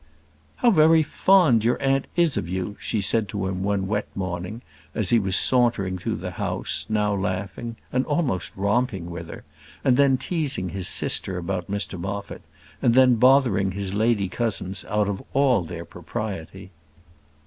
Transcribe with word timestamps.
"How 0.55 0.71
very 0.71 1.03
fond 1.03 1.63
your 1.63 1.79
aunt 1.79 2.07
is 2.15 2.35
of 2.35 2.49
you!" 2.49 2.75
she 2.79 3.01
said 3.01 3.29
to 3.29 3.45
him 3.45 3.61
one 3.61 3.85
wet 3.85 4.07
morning, 4.15 4.63
as 4.95 5.11
he 5.11 5.19
was 5.19 5.35
sauntering 5.35 5.99
through 5.99 6.15
the 6.15 6.31
house; 6.31 6.87
now 6.89 7.13
laughing, 7.13 7.75
and 7.93 8.03
almost 8.07 8.51
romping 8.55 9.11
with 9.11 9.27
her 9.27 9.43
then 9.83 10.17
teasing 10.17 10.69
his 10.69 10.87
sister 10.87 11.37
about 11.37 11.69
Mr 11.69 11.99
Moffat 11.99 12.41
and 12.81 12.95
then 12.95 13.13
bothering 13.17 13.73
his 13.73 13.93
lady 13.93 14.27
cousins 14.27 14.83
out 14.85 15.07
of 15.07 15.21
all 15.33 15.61
their 15.61 15.85
propriety. 15.85 16.71